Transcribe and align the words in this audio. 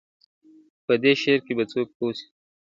په 0.85 0.93
دې 1.03 1.13
شعر 1.21 1.39
به 1.57 1.63
څوک 1.71 1.87
پوه 1.97 2.11
سي, 2.17 2.27